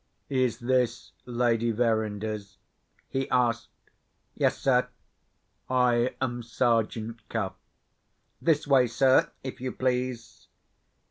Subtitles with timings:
[0.31, 2.57] "Is this Lady Verinder's?"
[3.07, 3.69] he asked.
[4.33, 4.87] "Yes, sir."
[5.69, 7.53] "I am Sergeant Cuff."
[8.41, 10.47] "This way, sir, if you please."